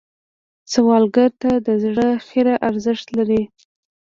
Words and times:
سوالګر 0.71 1.31
ته 1.41 1.51
د 1.67 1.67
زړه 1.83 2.07
خیر 2.27 2.47
ارزښت 2.69 3.07
لري 3.17 3.41